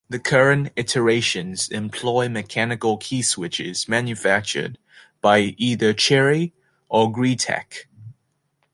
[0.09, 4.79] The current iterations employ mechanical keyswitches manufactured
[5.21, 6.55] by either Cherry
[6.89, 7.85] or Greetech.